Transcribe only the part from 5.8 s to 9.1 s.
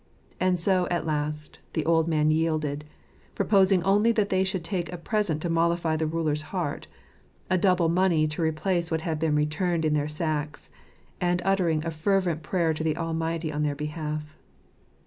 the ruler's heart, a double money to replace what